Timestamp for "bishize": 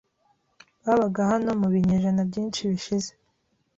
2.71-3.11